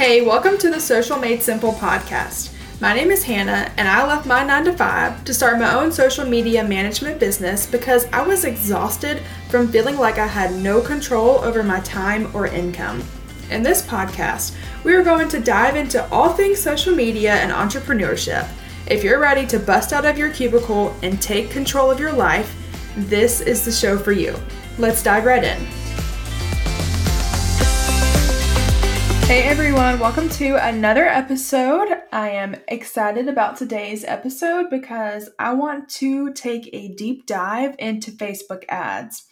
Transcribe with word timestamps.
Hey, 0.00 0.22
welcome 0.22 0.56
to 0.56 0.70
the 0.70 0.80
Social 0.80 1.18
Made 1.18 1.42
Simple 1.42 1.72
podcast. 1.72 2.54
My 2.80 2.94
name 2.94 3.10
is 3.10 3.22
Hannah, 3.22 3.70
and 3.76 3.86
I 3.86 4.06
left 4.06 4.24
my 4.24 4.42
9 4.42 4.64
to 4.64 4.72
5 4.72 5.24
to 5.26 5.34
start 5.34 5.58
my 5.58 5.74
own 5.74 5.92
social 5.92 6.24
media 6.24 6.64
management 6.64 7.20
business 7.20 7.66
because 7.66 8.06
I 8.06 8.22
was 8.22 8.46
exhausted 8.46 9.22
from 9.50 9.68
feeling 9.68 9.98
like 9.98 10.16
I 10.16 10.26
had 10.26 10.54
no 10.54 10.80
control 10.80 11.40
over 11.40 11.62
my 11.62 11.80
time 11.80 12.34
or 12.34 12.46
income. 12.46 13.04
In 13.50 13.62
this 13.62 13.82
podcast, 13.82 14.56
we 14.84 14.94
are 14.94 15.04
going 15.04 15.28
to 15.28 15.38
dive 15.38 15.76
into 15.76 16.10
all 16.10 16.30
things 16.30 16.58
social 16.58 16.94
media 16.94 17.34
and 17.34 17.52
entrepreneurship. 17.52 18.48
If 18.86 19.04
you're 19.04 19.20
ready 19.20 19.46
to 19.48 19.58
bust 19.58 19.92
out 19.92 20.06
of 20.06 20.16
your 20.16 20.30
cubicle 20.30 20.96
and 21.02 21.20
take 21.20 21.50
control 21.50 21.90
of 21.90 22.00
your 22.00 22.14
life, 22.14 22.56
this 22.96 23.42
is 23.42 23.66
the 23.66 23.70
show 23.70 23.98
for 23.98 24.12
you. 24.12 24.34
Let's 24.78 25.02
dive 25.02 25.26
right 25.26 25.44
in. 25.44 25.66
Hey 29.30 29.44
everyone, 29.44 30.00
welcome 30.00 30.28
to 30.30 30.56
another 30.56 31.06
episode. 31.06 31.86
I 32.10 32.30
am 32.30 32.56
excited 32.66 33.28
about 33.28 33.56
today's 33.56 34.02
episode 34.02 34.68
because 34.70 35.30
I 35.38 35.54
want 35.54 35.88
to 35.90 36.32
take 36.32 36.68
a 36.72 36.88
deep 36.88 37.26
dive 37.26 37.76
into 37.78 38.10
Facebook 38.10 38.64
ads. 38.68 39.28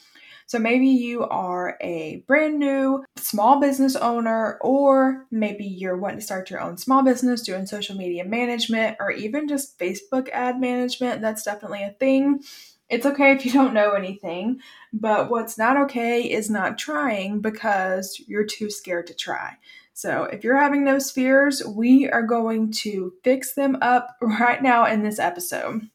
So 0.46 0.60
maybe 0.60 0.86
you 0.86 1.24
are 1.24 1.76
a 1.80 2.22
brand 2.28 2.60
new 2.60 3.04
small 3.16 3.58
business 3.58 3.96
owner, 3.96 4.58
or 4.60 5.26
maybe 5.32 5.64
you're 5.64 5.98
wanting 5.98 6.20
to 6.20 6.24
start 6.24 6.48
your 6.48 6.60
own 6.60 6.78
small 6.78 7.02
business 7.02 7.42
doing 7.42 7.66
social 7.66 7.96
media 7.96 8.24
management, 8.24 8.98
or 9.00 9.10
even 9.10 9.48
just 9.48 9.80
Facebook 9.80 10.28
ad 10.30 10.60
management. 10.60 11.22
That's 11.22 11.42
definitely 11.42 11.82
a 11.82 11.90
thing. 11.98 12.44
It's 12.88 13.04
okay 13.04 13.32
if 13.32 13.44
you 13.44 13.52
don't 13.52 13.74
know 13.74 13.92
anything, 13.92 14.60
but 14.92 15.30
what's 15.30 15.58
not 15.58 15.76
okay 15.82 16.22
is 16.22 16.48
not 16.48 16.78
trying 16.78 17.40
because 17.40 18.22
you're 18.26 18.46
too 18.46 18.70
scared 18.70 19.06
to 19.08 19.14
try. 19.14 19.56
So, 19.92 20.24
if 20.24 20.44
you're 20.44 20.56
having 20.56 20.84
those 20.84 21.10
fears, 21.10 21.62
we 21.66 22.08
are 22.08 22.22
going 22.22 22.70
to 22.82 23.12
fix 23.24 23.54
them 23.54 23.78
up 23.82 24.16
right 24.22 24.62
now 24.62 24.86
in 24.86 25.02
this 25.02 25.18
episode. 25.18 25.88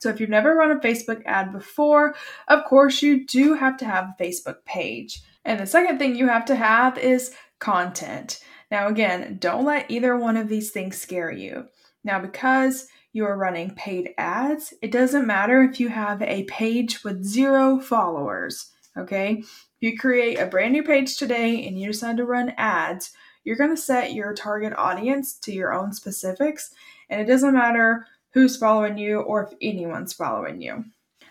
So, 0.00 0.08
if 0.08 0.20
you've 0.20 0.28
never 0.28 0.54
run 0.54 0.72
a 0.72 0.80
Facebook 0.80 1.22
ad 1.24 1.52
before, 1.52 2.16
of 2.48 2.64
course, 2.64 3.02
you 3.02 3.26
do 3.26 3.54
have 3.54 3.76
to 3.78 3.84
have 3.84 4.06
a 4.18 4.22
Facebook 4.22 4.64
page. 4.64 5.22
And 5.44 5.60
the 5.60 5.66
second 5.66 5.98
thing 5.98 6.16
you 6.16 6.26
have 6.26 6.44
to 6.46 6.56
have 6.56 6.98
is 6.98 7.32
content. 7.60 8.40
Now, 8.70 8.88
again, 8.88 9.38
don't 9.40 9.64
let 9.64 9.90
either 9.90 10.16
one 10.16 10.36
of 10.36 10.48
these 10.48 10.70
things 10.70 11.00
scare 11.00 11.30
you. 11.30 11.66
Now, 12.04 12.18
because 12.18 12.88
you 13.12 13.24
are 13.24 13.36
running 13.36 13.74
paid 13.74 14.14
ads, 14.16 14.74
it 14.82 14.92
doesn't 14.92 15.26
matter 15.26 15.62
if 15.62 15.80
you 15.80 15.88
have 15.88 16.22
a 16.22 16.44
page 16.44 17.02
with 17.04 17.24
zero 17.24 17.80
followers. 17.80 18.70
Okay, 18.96 19.38
If 19.38 19.48
you 19.80 19.98
create 19.98 20.38
a 20.38 20.46
brand 20.46 20.72
new 20.72 20.82
page 20.82 21.16
today 21.16 21.66
and 21.66 21.78
you 21.78 21.86
decide 21.86 22.16
to 22.16 22.24
run 22.24 22.52
ads, 22.58 23.12
you're 23.44 23.56
going 23.56 23.70
to 23.70 23.76
set 23.76 24.12
your 24.12 24.34
target 24.34 24.72
audience 24.76 25.34
to 25.40 25.52
your 25.52 25.72
own 25.72 25.92
specifics, 25.92 26.74
and 27.08 27.20
it 27.20 27.26
doesn't 27.26 27.54
matter 27.54 28.06
who's 28.32 28.56
following 28.56 28.98
you 28.98 29.20
or 29.20 29.44
if 29.44 29.54
anyone's 29.62 30.12
following 30.12 30.60
you. 30.60 30.84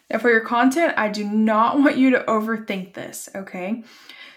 Now, 0.10 0.20
for 0.20 0.30
your 0.30 0.46
content, 0.46 0.94
I 0.98 1.10
do 1.10 1.24
not 1.24 1.78
want 1.80 1.98
you 1.98 2.12
to 2.12 2.24
overthink 2.24 2.94
this, 2.94 3.30
okay? 3.36 3.84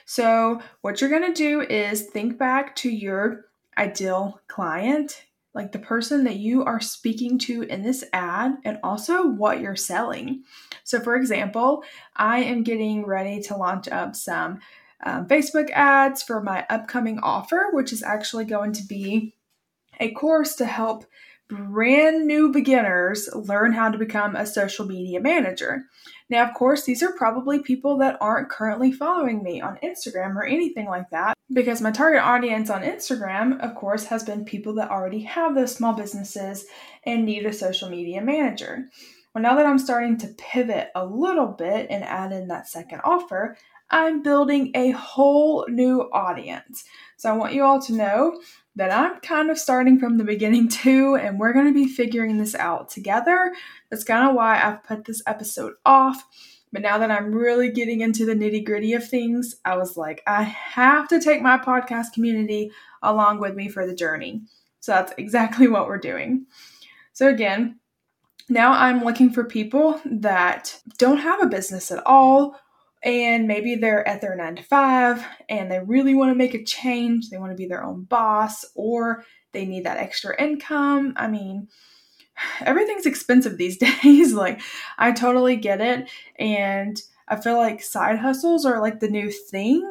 So, 0.05 0.61
what 0.83 1.01
you're 1.01 1.11
going 1.11 1.33
to 1.33 1.35
do 1.35 1.63
is 1.63 2.03
think 2.03 2.39
back 2.39 2.77
to 2.77 2.91
your 2.91 3.47
ideal 3.79 4.41
client, 4.49 5.25
like 5.55 5.73
the 5.73 5.79
person 5.79 6.25
that 6.25 6.37
you 6.37 6.65
are 6.65 6.81
speaking 6.81 7.39
to 7.41 7.63
in 7.63 7.83
this 7.83 8.05
ad, 8.13 8.57
and 8.65 8.79
also 8.83 9.27
what 9.27 9.61
you're 9.61 9.77
selling. 9.77 10.45
So, 10.85 11.01
for 11.01 11.15
example, 11.15 11.85
I 12.17 12.39
am 12.41 12.63
getting 12.63 13.05
ready 13.05 13.41
to 13.43 13.57
launch 13.57 13.89
up 13.89 14.17
some 14.17 14.61
um, 15.05 15.27
Facebook 15.27 15.71
ads 15.71 16.23
for 16.23 16.43
my 16.43 16.65
upcoming 16.71 17.19
offer, 17.19 17.69
which 17.73 17.93
is 17.93 18.03
actually 18.03 18.45
going 18.45 18.73
to 18.73 18.85
be 18.85 19.35
a 20.01 20.11
course 20.13 20.55
to 20.57 20.65
help 20.65 21.05
brand 21.49 22.27
new 22.27 22.51
beginners 22.51 23.29
learn 23.35 23.73
how 23.73 23.91
to 23.91 23.99
become 23.99 24.35
a 24.37 24.47
social 24.47 24.87
media 24.87 25.21
manager. 25.21 25.85
Now, 26.31 26.49
of 26.49 26.55
course, 26.55 26.85
these 26.85 27.03
are 27.03 27.13
probably 27.13 27.59
people 27.59 27.99
that 27.99 28.17
aren't 28.21 28.49
currently 28.49 28.91
following 28.91 29.43
me 29.43 29.61
on 29.61 29.79
Instagram 29.83 30.35
or 30.35 30.47
anything 30.47 30.87
like 30.87 31.11
that, 31.11 31.37
because 31.53 31.81
my 31.81 31.91
target 31.91 32.23
audience 32.23 32.71
on 32.71 32.83
Instagram, 32.83 33.61
of 33.61 33.75
course, 33.75 34.05
has 34.07 34.25
been 34.25 34.45
people 34.45 34.75
that 34.75 34.91
already 34.91 35.21
have 35.21 35.55
those 35.55 35.75
small 35.75 35.93
businesses 35.93 36.67
and 37.05 37.25
need 37.25 37.45
a 37.47 37.53
social 37.53 37.89
media 37.89 38.23
manager. 38.23 38.89
Well, 39.35 39.43
now 39.43 39.57
that 39.57 39.67
I'm 39.67 39.79
starting 39.79 40.19
to 40.19 40.35
pivot 40.39 40.91
a 40.95 41.07
little 41.07 41.47
bit 41.47 41.87
and 41.91 42.05
add 42.05 42.33
in 42.33 42.49
that 42.49 42.69
second 42.69 43.01
offer, 43.05 43.57
I'm 43.91 44.23
building 44.23 44.73
a 44.75 44.91
whole 44.91 45.67
new 45.69 46.09
audience. 46.13 46.85
So 47.17 47.31
I 47.31 47.37
want 47.37 47.55
you 47.55 47.63
all 47.63 47.81
to 47.83 47.93
know 47.93 48.41
that 48.77 48.91
I'm 48.91 49.21
kind 49.21 49.51
of 49.51 49.59
starting 49.59 49.99
from 49.99 50.17
the 50.17 50.25
beginning 50.25 50.69
too, 50.71 51.17
and 51.17 51.39
we're 51.39 51.53
going 51.53 51.67
to 51.67 51.75
be 51.75 51.87
figuring 51.89 52.39
this 52.39 52.55
out 52.55 52.89
together. 52.89 53.53
That's 53.91 54.05
kind 54.05 54.29
of 54.29 54.35
why 54.35 54.63
I've 54.63 54.83
put 54.83 55.05
this 55.05 55.23
episode 55.27 55.75
off. 55.85 56.25
But 56.73 56.83
now 56.83 56.99
that 56.99 57.11
I'm 57.11 57.33
really 57.33 57.71
getting 57.71 58.01
into 58.01 58.25
the 58.25 58.35
nitty 58.35 58.65
gritty 58.65 58.95
of 58.95 59.07
things, 59.07 59.57
I 59.65 59.77
was 59.77 59.97
like, 59.97 60.23
I 60.27 60.43
have 60.43 61.07
to 61.09 61.21
take 61.21 61.43
my 61.43 61.59
podcast 61.59 62.13
community 62.15 62.71
along 63.03 63.41
with 63.41 63.55
me 63.55 63.69
for 63.69 63.87
the 63.87 63.95
journey. 63.95 64.43
So 64.81 64.93
that's 64.93 65.13
exactly 65.19 65.69
what 65.69 65.87
we're 65.87 65.99
doing. 65.99 66.47
So, 67.13 67.29
again, 67.29 67.79
now 68.49 68.73
I'm 68.73 69.05
looking 69.05 69.31
for 69.31 69.45
people 69.45 70.01
that 70.05 70.81
don't 70.99 71.19
have 71.19 71.43
a 71.43 71.47
business 71.47 71.91
at 71.91 72.05
all 72.07 72.57
and 73.05 73.47
maybe 73.47 73.75
they're 73.75 74.07
at 74.07 74.21
their 74.21 74.37
nine 74.37 74.57
to 74.57 74.63
five 74.63 75.25
and 75.49 75.71
they 75.71 75.81
really 75.81 76.15
want 76.15 76.31
to 76.31 76.37
make 76.37 76.55
a 76.55 76.65
change. 76.65 77.29
They 77.29 77.39
want 77.39 77.51
to 77.51 77.57
be 77.57 77.67
their 77.67 77.85
own 77.85 78.05
boss 78.05 78.65
or 78.75 79.25
they 79.53 79.67
need 79.67 79.85
that 79.85 79.99
extra 79.99 80.41
income. 80.41 81.13
I 81.17 81.29
mean, 81.29 81.69
everything's 82.61 83.07
expensive 83.07 83.59
these 83.59 83.77
days. 84.03 84.33
like, 84.33 84.61
I 84.99 85.13
totally 85.13 85.57
get 85.57 85.81
it. 85.81 86.11
And 86.39 87.01
I 87.29 87.37
feel 87.37 87.57
like 87.57 87.83
side 87.83 88.19
hustles 88.19 88.67
are 88.67 88.81
like 88.81 89.01
the 89.01 89.09
new 89.09 89.31
thing. 89.31 89.91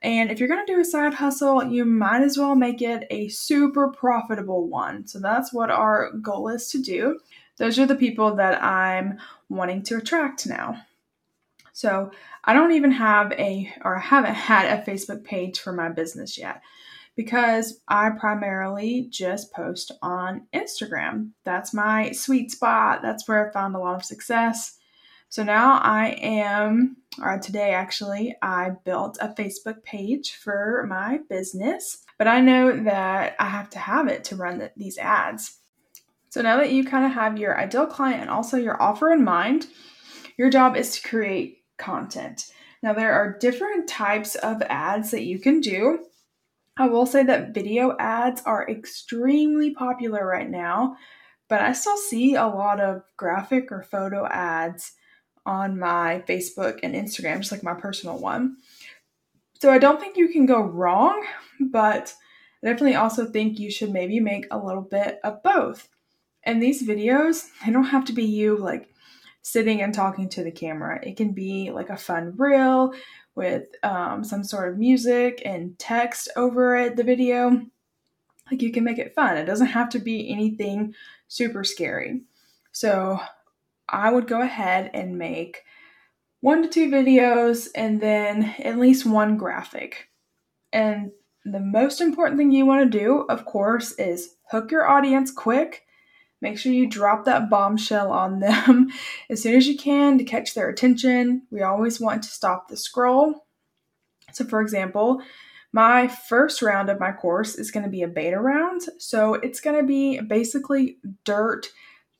And 0.00 0.30
if 0.30 0.38
you're 0.38 0.48
going 0.48 0.64
to 0.64 0.72
do 0.72 0.80
a 0.80 0.84
side 0.84 1.14
hustle, 1.14 1.64
you 1.64 1.84
might 1.84 2.22
as 2.22 2.38
well 2.38 2.54
make 2.54 2.80
it 2.80 3.04
a 3.10 3.28
super 3.28 3.88
profitable 3.88 4.68
one. 4.68 5.06
So 5.08 5.18
that's 5.18 5.52
what 5.52 5.70
our 5.70 6.12
goal 6.12 6.48
is 6.48 6.68
to 6.68 6.80
do. 6.80 7.18
Those 7.56 7.78
are 7.80 7.86
the 7.86 7.96
people 7.96 8.36
that 8.36 8.62
I'm 8.62 9.18
wanting 9.48 9.82
to 9.84 9.96
attract 9.96 10.46
now. 10.46 10.82
So 11.72 12.12
I 12.44 12.52
don't 12.52 12.72
even 12.72 12.92
have 12.92 13.32
a, 13.32 13.72
or 13.84 13.96
I 13.96 14.00
haven't 14.00 14.34
had 14.34 14.78
a 14.78 14.84
Facebook 14.84 15.24
page 15.24 15.58
for 15.58 15.72
my 15.72 15.88
business 15.88 16.38
yet 16.38 16.62
because 17.18 17.80
I 17.88 18.10
primarily 18.10 19.08
just 19.10 19.52
post 19.52 19.90
on 20.02 20.46
Instagram. 20.54 21.30
That's 21.42 21.74
my 21.74 22.12
sweet 22.12 22.52
spot. 22.52 23.02
That's 23.02 23.26
where 23.26 23.50
I 23.50 23.52
found 23.52 23.74
a 23.74 23.80
lot 23.80 23.96
of 23.96 24.04
success. 24.04 24.78
So 25.28 25.42
now 25.42 25.80
I 25.82 26.10
am, 26.22 26.98
or 27.20 27.36
today 27.40 27.72
actually, 27.72 28.36
I 28.40 28.70
built 28.84 29.18
a 29.20 29.34
Facebook 29.34 29.82
page 29.82 30.36
for 30.36 30.86
my 30.88 31.18
business, 31.28 32.04
but 32.18 32.28
I 32.28 32.40
know 32.40 32.84
that 32.84 33.34
I 33.40 33.46
have 33.46 33.68
to 33.70 33.80
have 33.80 34.06
it 34.06 34.22
to 34.24 34.36
run 34.36 34.58
the, 34.58 34.70
these 34.76 34.96
ads. 34.96 35.58
So 36.28 36.40
now 36.40 36.58
that 36.58 36.70
you 36.70 36.84
kind 36.84 37.04
of 37.04 37.10
have 37.10 37.36
your 37.36 37.58
ideal 37.58 37.88
client 37.88 38.20
and 38.20 38.30
also 38.30 38.56
your 38.56 38.80
offer 38.80 39.10
in 39.10 39.24
mind, 39.24 39.66
your 40.36 40.50
job 40.50 40.76
is 40.76 40.92
to 40.92 41.08
create 41.08 41.64
content. 41.78 42.52
Now, 42.80 42.92
there 42.92 43.12
are 43.12 43.36
different 43.38 43.88
types 43.88 44.36
of 44.36 44.62
ads 44.62 45.10
that 45.10 45.24
you 45.24 45.40
can 45.40 45.60
do. 45.60 46.06
I 46.78 46.86
will 46.86 47.06
say 47.06 47.24
that 47.24 47.52
video 47.52 47.96
ads 47.98 48.40
are 48.42 48.68
extremely 48.70 49.72
popular 49.72 50.24
right 50.24 50.48
now, 50.48 50.96
but 51.48 51.60
I 51.60 51.72
still 51.72 51.96
see 51.96 52.36
a 52.36 52.46
lot 52.46 52.80
of 52.80 53.02
graphic 53.16 53.72
or 53.72 53.82
photo 53.82 54.26
ads 54.26 54.92
on 55.44 55.78
my 55.78 56.22
Facebook 56.28 56.80
and 56.82 56.94
Instagram, 56.94 57.38
just 57.38 57.50
like 57.50 57.64
my 57.64 57.74
personal 57.74 58.18
one. 58.18 58.58
So 59.60 59.72
I 59.72 59.78
don't 59.78 60.00
think 60.00 60.16
you 60.16 60.28
can 60.28 60.46
go 60.46 60.60
wrong, 60.60 61.26
but 61.58 62.14
I 62.62 62.68
definitely 62.68 62.94
also 62.94 63.26
think 63.26 63.58
you 63.58 63.70
should 63.70 63.90
maybe 63.90 64.20
make 64.20 64.46
a 64.50 64.58
little 64.58 64.82
bit 64.82 65.18
of 65.24 65.42
both. 65.42 65.88
And 66.44 66.62
these 66.62 66.86
videos, 66.86 67.48
they 67.64 67.72
don't 67.72 67.84
have 67.84 68.04
to 68.04 68.12
be 68.12 68.24
you 68.24 68.56
like 68.56 68.88
sitting 69.42 69.80
and 69.82 69.92
talking 69.92 70.28
to 70.28 70.44
the 70.44 70.52
camera. 70.52 71.00
It 71.02 71.16
can 71.16 71.32
be 71.32 71.70
like 71.70 71.90
a 71.90 71.96
fun 71.96 72.34
reel 72.36 72.92
with 73.38 73.68
um, 73.84 74.24
some 74.24 74.42
sort 74.42 74.68
of 74.68 74.78
music 74.78 75.40
and 75.44 75.78
text 75.78 76.28
over 76.36 76.76
it, 76.76 76.96
the 76.96 77.04
video. 77.04 77.62
Like 78.50 78.60
you 78.60 78.72
can 78.72 78.82
make 78.82 78.98
it 78.98 79.14
fun. 79.14 79.36
It 79.36 79.44
doesn't 79.44 79.68
have 79.68 79.88
to 79.90 80.00
be 80.00 80.30
anything 80.30 80.94
super 81.28 81.62
scary. 81.62 82.22
So 82.72 83.20
I 83.88 84.10
would 84.10 84.26
go 84.26 84.42
ahead 84.42 84.90
and 84.92 85.16
make 85.16 85.62
one 86.40 86.62
to 86.62 86.68
two 86.68 86.90
videos 86.90 87.68
and 87.74 88.00
then 88.00 88.54
at 88.58 88.78
least 88.78 89.06
one 89.06 89.36
graphic. 89.36 90.08
And 90.72 91.12
the 91.44 91.60
most 91.60 92.00
important 92.00 92.38
thing 92.38 92.50
you 92.50 92.66
want 92.66 92.90
to 92.90 92.98
do, 92.98 93.24
of 93.28 93.44
course, 93.44 93.92
is 93.92 94.34
hook 94.50 94.72
your 94.72 94.88
audience 94.88 95.30
quick 95.30 95.84
Make 96.40 96.58
sure 96.58 96.72
you 96.72 96.86
drop 96.88 97.24
that 97.24 97.50
bombshell 97.50 98.12
on 98.12 98.40
them 98.40 98.88
as 99.30 99.42
soon 99.42 99.56
as 99.56 99.66
you 99.66 99.76
can 99.76 100.18
to 100.18 100.24
catch 100.24 100.54
their 100.54 100.68
attention. 100.68 101.42
We 101.50 101.62
always 101.62 102.00
want 102.00 102.22
to 102.24 102.28
stop 102.28 102.68
the 102.68 102.76
scroll. 102.76 103.46
So, 104.32 104.44
for 104.44 104.60
example, 104.60 105.22
My 105.72 106.08
first 106.08 106.62
round 106.62 106.88
of 106.88 106.98
my 106.98 107.12
course 107.12 107.54
is 107.54 107.70
going 107.70 107.84
to 107.84 107.90
be 107.90 108.02
a 108.02 108.08
beta 108.08 108.40
round. 108.40 108.82
So 108.98 109.34
it's 109.34 109.60
going 109.60 109.76
to 109.76 109.86
be 109.86 110.20
basically 110.20 110.98
dirt 111.24 111.68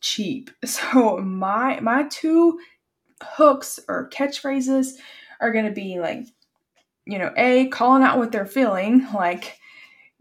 cheap. 0.01 0.51
So 0.67 1.19
my 1.19 1.81
my 1.81 2.05
two 2.11 2.59
hooks 3.23 3.81
or 3.89 4.11
catchphrases 4.11 4.93
are 5.41 5.53
going 5.53 5.65
to 5.65 5.73
be 5.73 5.99
like 5.99 6.27
you 7.07 7.19
know, 7.19 7.33
A 7.39 7.69
calling 7.69 8.03
out 8.03 8.19
what 8.19 8.33
they're 8.33 8.45
feeling, 8.45 9.07
like 9.15 9.59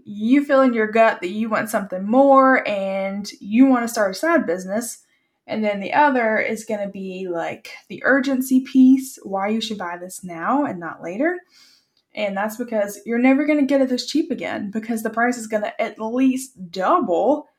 you 0.10 0.44
feel 0.46 0.62
in 0.62 0.74
your 0.74 0.88
gut 0.88 1.20
that 1.20 1.32
you 1.32 1.50
want 1.50 1.70
something 1.70 2.10
more 2.10 2.66
and 2.66 3.30
you 3.42 3.66
want 3.66 3.84
to 3.84 3.90
start 3.90 4.12
a 4.12 4.14
side 4.14 4.48
business. 4.48 5.04
And 5.46 5.64
then 5.64 5.82
the 5.82 5.94
other 5.94 6.38
is 6.38 6.64
going 6.64 6.80
to 6.80 6.90
be 6.90 7.28
like 7.30 7.72
the 7.90 8.02
urgency 8.06 8.62
piece, 8.62 9.20
why 9.24 9.50
you 9.50 9.60
should 9.60 9.78
buy 9.78 9.98
this 9.98 10.24
now 10.24 10.64
and 10.64 10.80
not 10.80 11.04
later. 11.04 11.40
And 12.16 12.38
that's 12.38 12.56
because 12.56 13.02
you're 13.06 13.20
never 13.20 13.46
going 13.46 13.60
to 13.60 13.66
get 13.66 13.82
it 13.82 13.90
this 13.90 14.08
cheap 14.08 14.32
again 14.32 14.72
because 14.72 15.04
the 15.04 15.10
price 15.10 15.38
is 15.38 15.48
going 15.48 15.64
to 15.64 15.82
at 15.82 16.00
least 16.00 16.72
double 16.72 17.50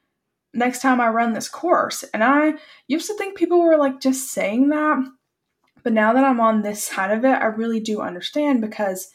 next 0.55 0.81
time 0.81 1.03
I 1.03 1.09
run 1.09 1.35
this 1.35 1.51
course. 1.51 2.03
And 2.15 2.25
I 2.25 2.55
used 2.87 3.07
to 3.09 3.15
think 3.15 3.37
people 3.37 3.61
were 3.61 3.77
like 3.77 4.01
just 4.01 4.31
saying 4.31 4.71
that. 4.71 5.05
But 5.83 5.93
now 5.93 6.15
that 6.15 6.25
I'm 6.25 6.41
on 6.41 6.63
this 6.63 6.83
side 6.83 7.11
of 7.11 7.27
it, 7.27 7.29
I 7.29 7.47
really 7.47 7.81
do 7.81 8.01
understand 8.01 8.63
because 8.63 9.11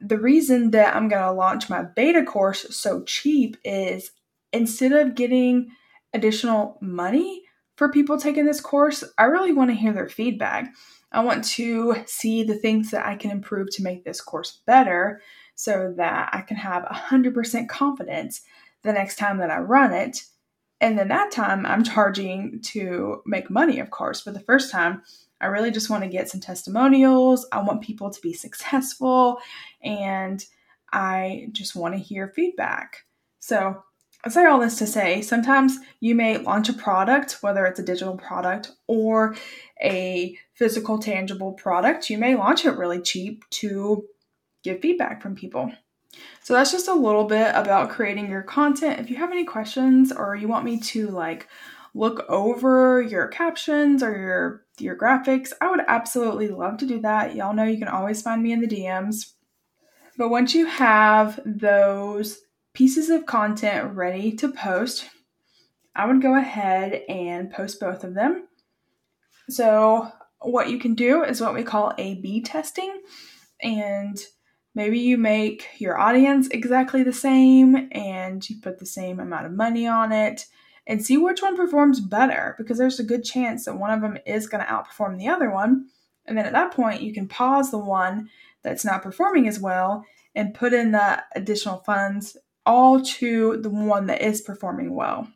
the 0.00 0.18
reason 0.18 0.70
that 0.70 0.94
I'm 0.94 1.08
going 1.08 1.22
to 1.22 1.32
launch 1.32 1.68
my 1.68 1.82
beta 1.82 2.24
course 2.24 2.66
so 2.76 3.02
cheap 3.02 3.56
is 3.64 4.12
instead 4.52 4.92
of 4.92 5.14
getting 5.14 5.70
additional 6.14 6.78
money 6.80 7.42
for 7.76 7.90
people 7.90 8.18
taking 8.18 8.44
this 8.44 8.60
course, 8.60 9.04
I 9.18 9.24
really 9.24 9.52
want 9.52 9.70
to 9.70 9.76
hear 9.76 9.92
their 9.92 10.08
feedback. 10.08 10.72
I 11.12 11.20
want 11.20 11.44
to 11.44 11.96
see 12.06 12.42
the 12.42 12.56
things 12.56 12.90
that 12.90 13.06
I 13.06 13.16
can 13.16 13.30
improve 13.30 13.70
to 13.72 13.82
make 13.82 14.04
this 14.04 14.20
course 14.20 14.60
better 14.66 15.20
so 15.54 15.94
that 15.96 16.30
I 16.32 16.42
can 16.42 16.56
have 16.56 16.84
100% 16.84 17.68
confidence 17.68 18.42
the 18.82 18.92
next 18.92 19.16
time 19.16 19.38
that 19.38 19.50
I 19.50 19.58
run 19.58 19.92
it. 19.92 20.24
And 20.80 20.98
then 20.98 21.08
that 21.08 21.30
time 21.30 21.66
I'm 21.66 21.82
charging 21.82 22.60
to 22.62 23.22
make 23.26 23.50
money, 23.50 23.80
of 23.80 23.90
course. 23.90 24.22
But 24.22 24.34
the 24.34 24.40
first 24.40 24.70
time, 24.70 25.02
I 25.40 25.46
really 25.46 25.70
just 25.70 25.90
want 25.90 26.02
to 26.04 26.08
get 26.08 26.28
some 26.28 26.40
testimonials. 26.40 27.46
I 27.52 27.62
want 27.62 27.82
people 27.82 28.10
to 28.10 28.20
be 28.20 28.32
successful 28.32 29.40
and 29.82 30.44
I 30.92 31.48
just 31.52 31.76
want 31.76 31.94
to 31.94 32.00
hear 32.00 32.32
feedback. 32.34 33.04
So, 33.40 33.82
I 34.24 34.30
say 34.30 34.46
all 34.46 34.58
this 34.58 34.78
to 34.78 34.86
say 34.86 35.22
sometimes 35.22 35.78
you 36.00 36.16
may 36.16 36.38
launch 36.38 36.68
a 36.68 36.72
product, 36.72 37.38
whether 37.40 37.64
it's 37.66 37.78
a 37.78 37.84
digital 37.84 38.16
product 38.16 38.72
or 38.88 39.36
a 39.80 40.36
physical, 40.54 40.98
tangible 40.98 41.52
product. 41.52 42.10
You 42.10 42.18
may 42.18 42.34
launch 42.34 42.64
it 42.64 42.72
really 42.72 43.00
cheap 43.00 43.44
to 43.50 44.04
get 44.64 44.82
feedback 44.82 45.22
from 45.22 45.36
people. 45.36 45.72
So 46.42 46.54
that's 46.54 46.72
just 46.72 46.88
a 46.88 46.94
little 46.94 47.24
bit 47.24 47.52
about 47.54 47.90
creating 47.90 48.28
your 48.28 48.42
content. 48.42 48.98
If 48.98 49.08
you 49.08 49.16
have 49.16 49.30
any 49.30 49.44
questions 49.44 50.10
or 50.10 50.34
you 50.34 50.48
want 50.48 50.64
me 50.64 50.80
to 50.80 51.08
like 51.10 51.46
look 51.94 52.28
over 52.28 53.00
your 53.00 53.28
captions 53.28 54.02
or 54.02 54.18
your 54.18 54.64
your 54.80 54.96
graphics, 54.96 55.52
I 55.60 55.70
would 55.70 55.80
absolutely 55.86 56.48
love 56.48 56.78
to 56.78 56.86
do 56.86 57.00
that. 57.00 57.34
Y'all 57.34 57.54
know 57.54 57.64
you 57.64 57.78
can 57.78 57.88
always 57.88 58.22
find 58.22 58.42
me 58.42 58.52
in 58.52 58.60
the 58.60 58.66
DMs. 58.66 59.32
But 60.16 60.30
once 60.30 60.54
you 60.54 60.66
have 60.66 61.40
those 61.44 62.40
pieces 62.74 63.10
of 63.10 63.26
content 63.26 63.94
ready 63.94 64.32
to 64.36 64.48
post, 64.48 65.08
I 65.94 66.06
would 66.06 66.22
go 66.22 66.36
ahead 66.36 67.02
and 67.08 67.50
post 67.50 67.80
both 67.80 68.04
of 68.04 68.14
them. 68.14 68.48
So, 69.50 70.10
what 70.40 70.70
you 70.70 70.78
can 70.78 70.94
do 70.94 71.24
is 71.24 71.40
what 71.40 71.54
we 71.54 71.62
call 71.62 71.94
A 71.98 72.16
B 72.16 72.42
testing. 72.42 73.00
And 73.62 74.18
maybe 74.74 74.98
you 75.00 75.18
make 75.18 75.66
your 75.78 75.98
audience 75.98 76.48
exactly 76.48 77.02
the 77.02 77.12
same 77.12 77.88
and 77.92 78.48
you 78.48 78.56
put 78.60 78.78
the 78.78 78.86
same 78.86 79.18
amount 79.18 79.46
of 79.46 79.52
money 79.52 79.88
on 79.88 80.12
it 80.12 80.46
and 80.88 81.04
see 81.04 81.18
which 81.18 81.42
one 81.42 81.56
performs 81.56 82.00
better 82.00 82.54
because 82.58 82.78
there's 82.78 82.98
a 82.98 83.04
good 83.04 83.22
chance 83.22 83.66
that 83.66 83.78
one 83.78 83.90
of 83.90 84.00
them 84.00 84.18
is 84.26 84.48
going 84.48 84.64
to 84.64 84.70
outperform 84.70 85.18
the 85.18 85.28
other 85.28 85.50
one. 85.50 85.86
And 86.26 86.36
then 86.36 86.46
at 86.46 86.52
that 86.52 86.72
point, 86.72 87.02
you 87.02 87.12
can 87.12 87.28
pause 87.28 87.70
the 87.70 87.78
one 87.78 88.30
that's 88.64 88.84
not 88.84 89.02
performing 89.02 89.46
as 89.46 89.60
well 89.60 90.04
and 90.34 90.54
put 90.54 90.72
in 90.72 90.92
the 90.92 91.22
additional 91.36 91.78
funds 91.78 92.36
all 92.64 93.02
to 93.02 93.58
the 93.58 93.70
one 93.70 94.06
that 94.06 94.22
is 94.22 94.40
performing 94.40 94.94
well. 94.94 95.28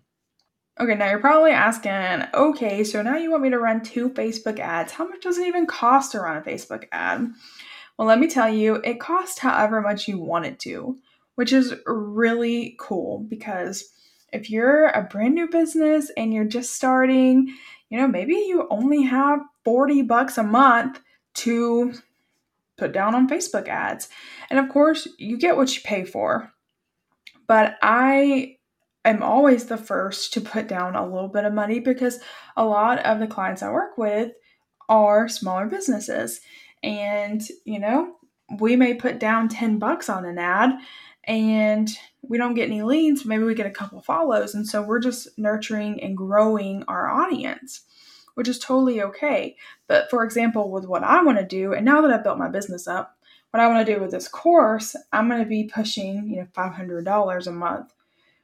Okay, 0.81 0.94
now 0.94 1.10
you're 1.10 1.19
probably 1.19 1.50
asking, 1.50 2.26
okay, 2.32 2.82
so 2.82 3.02
now 3.02 3.16
you 3.16 3.31
want 3.31 3.43
me 3.43 3.50
to 3.50 3.58
run 3.58 3.82
two 3.82 4.08
Facebook 4.10 4.58
ads. 4.58 4.93
How 4.93 5.06
much 5.06 5.22
does 5.22 5.37
it 5.37 5.46
even 5.46 5.66
cost 5.66 6.12
to 6.12 6.20
run 6.20 6.38
a 6.38 6.40
Facebook 6.40 6.84
ad? 6.93 7.31
Well, 7.99 8.08
let 8.08 8.19
me 8.19 8.28
tell 8.28 8.49
you, 8.49 8.76
it 8.76 8.99
costs 8.99 9.38
however 9.38 9.82
much 9.82 10.08
you 10.08 10.19
want 10.19 10.46
it 10.46 10.58
to, 10.60 10.99
which 11.34 11.52
is 11.52 11.75
really 11.87 12.75
cool 12.81 13.26
because 13.28 13.92
if 14.32 14.50
you're 14.50 14.87
a 14.88 15.02
brand 15.02 15.34
new 15.34 15.49
business 15.49 16.11
and 16.17 16.32
you're 16.32 16.44
just 16.44 16.75
starting, 16.75 17.55
you 17.90 17.99
know, 17.99 18.08
maybe 18.08 18.34
you 18.34 18.67
only 18.70 19.02
have 19.02 19.40
40 19.64 20.02
bucks 20.02 20.38
a 20.38 20.43
month 20.43 21.00
to 21.34 21.93
put 22.79 22.93
down 22.93 23.14
on 23.14 23.29
Facebook 23.29 23.69
ads. 23.69 24.08
And 24.50 24.58
of 24.58 24.69
course, 24.69 25.06
you 25.19 25.38
get 25.38 25.56
what 25.56 25.75
you 25.75 25.82
pay 25.82 26.05
for. 26.05 26.50
But 27.46 27.76
I 27.82 28.56
am 29.05 29.23
always 29.23 29.67
the 29.67 29.76
first 29.76 30.32
to 30.32 30.40
put 30.40 30.69
down 30.69 30.96
a 30.96 31.05
little 31.05 31.28
bit 31.28 31.44
of 31.44 31.52
money 31.52 31.81
because 31.81 32.19
a 32.56 32.64
lot 32.64 32.99
of 33.00 33.20
the 33.20 33.26
clients 33.26 33.62
I 33.62 33.70
work 33.70 33.99
with 33.99 34.32
are 34.88 35.28
smaller 35.28 35.67
businesses. 35.67 36.40
And, 36.82 37.43
you 37.64 37.78
know, 37.78 38.14
we 38.58 38.76
may 38.76 38.94
put 38.94 39.19
down 39.19 39.49
10 39.49 39.78
bucks 39.78 40.08
on 40.08 40.25
an 40.25 40.38
ad 40.38 40.73
and 41.25 41.89
we 42.23 42.39
don't 42.39 42.55
get 42.55 42.69
any 42.69 42.83
leads, 42.83 43.25
maybe 43.25 43.45
we 43.45 43.55
get 43.55 43.67
a 43.67 43.71
couple 43.71 44.01
follows. 44.01 44.55
And 44.55 44.67
so 44.67 44.83
we're 44.83 45.01
just 45.01 45.37
nurturing 45.39 46.03
and 46.03 46.17
growing 46.17 46.85
our 46.85 47.11
audience, 47.11 47.83
which 48.35 48.49
is 48.49 48.59
totally 48.59 49.03
okay. 49.03 49.57
But 49.89 50.11
for 50.11 50.25
example, 50.25 50.71
with 50.71 50.87
what 50.87 51.03
I 51.03 51.23
want 51.23 51.39
to 51.39 51.45
do, 51.45 51.73
and 51.73 51.85
now 51.85 52.01
that 52.01 52.11
I've 52.11 52.25
built 52.25 52.39
my 52.39 52.49
business 52.49 52.87
up, 52.87 53.17
what 53.51 53.61
I 53.61 53.69
want 53.69 53.87
to 53.87 53.95
do 53.95 54.01
with 54.01 54.11
this 54.11 54.29
course, 54.29 54.97
I'm 55.13 55.29
going 55.29 55.43
to 55.43 55.49
be 55.49 55.65
pushing, 55.65 56.31
you 56.31 56.37
know, 56.37 56.47
$500 56.57 57.47
a 57.47 57.53
month, 57.53 57.93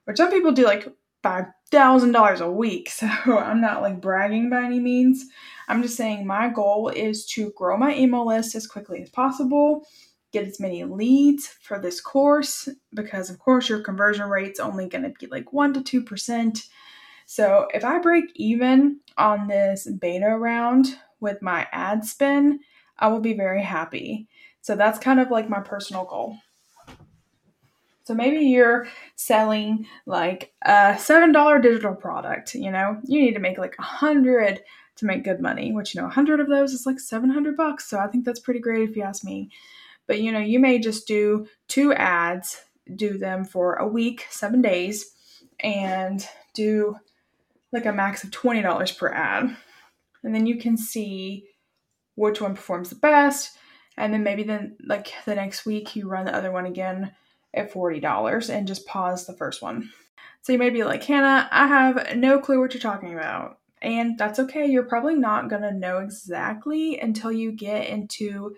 which 0.05 0.19
some 0.19 0.31
people 0.31 0.53
do 0.53 0.65
like 0.65 0.87
$5,000 1.25 2.41
a 2.41 2.53
week. 2.53 2.91
So 2.99 3.07
I'm 3.39 3.61
not 3.61 3.83
like 3.83 4.01
bragging 4.01 4.51
by 4.51 4.65
any 4.65 4.81
means. 4.81 5.27
I'm 5.67 5.83
just 5.83 5.97
saying 5.97 6.27
my 6.27 6.49
goal 6.49 6.89
is 6.89 7.27
to 7.27 7.53
grow 7.57 7.77
my 7.77 7.95
email 7.95 8.27
list 8.27 8.55
as 8.55 8.67
quickly 8.67 9.03
as 9.03 9.11
possible 9.11 9.87
get 10.33 10.47
as 10.47 10.61
many 10.61 10.85
leads 10.85 11.47
for 11.47 11.79
this 11.79 12.01
course 12.01 12.69
because 12.95 13.31
of 13.31 13.39
course 13.39 13.69
your 13.69 13.81
conversion 13.81 14.29
rate's 14.29 14.61
only 14.61 14.89
going 14.89 15.05
to 15.05 15.11
be 15.19 15.27
like 15.27 15.53
1 15.53 15.83
to 15.83 16.03
2%. 16.03 16.69
So 17.27 17.69
if 17.75 17.85
I 17.85 17.99
break 17.99 18.25
even 18.37 19.01
on 19.17 19.49
this 19.49 19.87
beta 20.01 20.37
round 20.37 20.99
with 21.21 21.43
my 21.43 21.67
ad 21.73 22.05
spend, 22.05 22.61
I 22.99 23.09
will 23.09 23.21
be 23.21 23.35
very 23.35 23.63
happy. 23.63 24.29
So 24.61 24.77
that's 24.77 24.99
kind 24.99 25.21
of 25.21 25.31
like 25.31 25.49
my 25.49 25.61
personal 25.61 26.05
goal. 26.05 26.39
So 28.05 28.15
maybe 28.15 28.39
you're 28.47 28.89
selling 29.17 29.87
like 30.07 30.53
a 30.63 30.95
$7 30.95 31.63
digital 31.63 31.95
product, 31.95 32.55
you 32.55 32.71
know, 32.71 32.99
you 33.05 33.21
need 33.21 33.35
to 33.35 33.41
make 33.41 33.59
like 33.59 33.77
a 33.79 33.83
hundred 33.83 34.63
to 34.97 35.05
make 35.05 35.25
good 35.25 35.41
money, 35.41 35.73
which 35.73 35.95
you 35.95 36.01
know, 36.01 36.07
a 36.07 36.11
hundred 36.11 36.41
of 36.41 36.49
those 36.49 36.73
is 36.73 36.87
like 36.87 36.99
700 36.99 37.57
bucks. 37.57 37.89
So 37.89 37.99
I 37.99 38.07
think 38.07 38.25
that's 38.25 38.41
pretty 38.41 38.61
great 38.61 38.89
if 38.89 38.97
you 38.97 39.03
ask 39.03 39.25
me. 39.25 39.51
But 40.09 40.21
you 40.21 40.33
know, 40.33 40.41
you 40.41 40.59
may 40.59 40.81
just 40.81 41.07
do 41.07 41.47
two 41.69 41.93
ads, 41.93 42.61
do 42.97 43.19
them 43.19 43.45
for 43.45 43.75
a 43.75 43.87
week, 43.87 44.27
seven 44.31 44.61
days, 44.61 45.13
and 45.61 46.27
do 46.55 46.97
like 47.73 47.87
a 47.87 47.93
max 47.93 48.25
of 48.25 48.31
$20 48.31 48.99
per 48.99 49.09
ad. 49.11 49.57
And 50.25 50.35
then 50.35 50.47
you 50.47 50.59
can 50.59 50.77
see 50.77 51.45
which 52.17 52.41
one 52.41 52.55
performs 52.55 52.89
the 52.89 52.97
best. 52.97 53.57
And 53.97 54.13
then 54.13 54.23
maybe 54.23 54.43
then 54.43 54.77
like 54.85 55.13
the 55.27 55.35
next 55.35 55.67
week 55.67 55.95
you 55.95 56.09
run 56.09 56.25
the 56.25 56.35
other 56.35 56.51
one 56.51 56.67
again 56.67 57.13
at 57.55 57.73
$40 57.73 58.51
and 58.51 58.67
just 58.67 58.87
pause 58.87 59.27
the 59.27 59.35
first 59.35 59.63
one. 59.63 59.91
So 60.43 60.53
you 60.53 60.59
may 60.59 60.71
be 60.71 60.85
like, 60.85 61.05
Hannah, 61.05 61.49
I 61.53 61.67
have 61.67 62.17
no 62.17 62.39
clue 62.39 62.61
what 62.61 62.73
you're 62.73 62.81
talking 62.81 63.13
about. 63.13 63.59
And 63.83 64.19
that's 64.19 64.39
okay. 64.39 64.67
You're 64.67 64.85
probably 64.85 65.15
not 65.15 65.51
going 65.51 65.63
to 65.63 65.73
know 65.73 65.99
exactly 65.99 66.99
until 66.99 67.31
you 67.31 67.53
get 67.53 67.87
into 67.87 68.57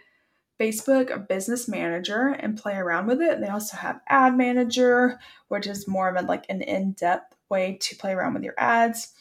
Facebook 0.61 1.26
Business 1.26 1.67
Manager 1.67 2.37
and 2.38 2.59
play 2.59 2.75
around 2.75 3.07
with 3.07 3.23
it. 3.23 3.40
They 3.40 3.49
also 3.49 3.79
have 3.79 4.02
Ad 4.09 4.37
Manager, 4.37 5.19
which 5.49 5.67
is 5.67 5.88
more 5.88 6.09
of 6.09 6.23
a, 6.23 6.26
like 6.26 6.45
an 6.50 6.61
in-depth 6.61 7.35
way 7.49 7.79
to 7.81 7.97
play 7.97 8.12
around 8.12 8.35
with 8.35 8.43
your 8.43 8.55
ads. 8.59 9.14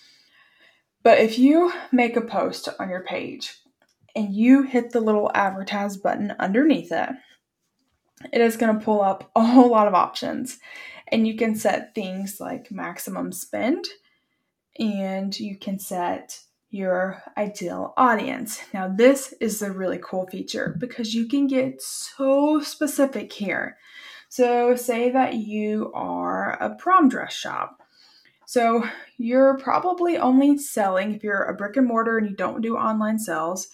But 1.01 1.19
if 1.19 1.39
you 1.39 1.71
make 1.93 2.17
a 2.17 2.21
post 2.21 2.67
on 2.77 2.89
your 2.89 3.03
page 3.03 3.55
and 4.15 4.33
you 4.33 4.63
hit 4.63 4.91
the 4.91 4.99
little 4.99 5.31
advertise 5.33 5.95
button 5.95 6.35
underneath 6.39 6.91
it, 6.91 7.09
it 8.33 8.41
is 8.41 8.57
going 8.57 8.77
to 8.77 8.83
pull 8.83 9.01
up 9.01 9.31
a 9.33 9.45
whole 9.45 9.69
lot 9.69 9.87
of 9.87 9.93
options. 9.93 10.59
And 11.07 11.25
you 11.25 11.37
can 11.37 11.55
set 11.55 11.95
things 11.95 12.39
like 12.39 12.69
maximum 12.69 13.31
spend, 13.31 13.85
and 14.77 15.37
you 15.39 15.57
can 15.57 15.79
set 15.79 16.41
your 16.71 17.23
ideal 17.35 17.93
audience. 17.97 18.61
Now, 18.73 18.87
this 18.87 19.33
is 19.41 19.59
the 19.59 19.71
really 19.71 19.99
cool 20.03 20.27
feature 20.27 20.75
because 20.77 21.15
you 21.15 21.27
can 21.27 21.47
get 21.47 21.81
so 21.81 22.61
specific 22.61 23.33
here. 23.33 23.77
So, 24.29 24.75
say 24.75 25.09
that 25.09 25.35
you 25.35 25.91
are 25.95 26.51
a 26.61 26.75
prom 26.75 27.09
dress 27.09 27.33
shop. 27.33 27.81
So, 28.45 28.87
you're 29.17 29.57
probably 29.57 30.17
only 30.17 30.57
selling, 30.57 31.15
if 31.15 31.23
you're 31.23 31.43
a 31.43 31.55
brick 31.55 31.77
and 31.77 31.87
mortar 31.87 32.19
and 32.19 32.29
you 32.29 32.35
don't 32.35 32.61
do 32.61 32.77
online 32.77 33.17
sales, 33.17 33.69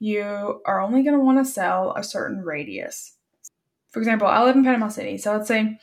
you 0.00 0.60
are 0.66 0.80
only 0.80 1.04
going 1.04 1.16
to 1.16 1.24
want 1.24 1.38
to 1.38 1.50
sell 1.50 1.94
a 1.96 2.02
certain 2.02 2.42
radius. 2.42 3.12
For 3.90 4.00
example, 4.00 4.26
I 4.26 4.42
live 4.42 4.56
in 4.56 4.64
Panama 4.64 4.88
City. 4.88 5.18
So, 5.18 5.32
let's 5.32 5.46
say 5.46 5.78